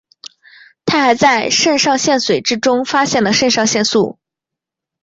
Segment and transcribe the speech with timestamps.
[0.83, 4.17] 他还在肾上腺髓质中发现了肾上腺素。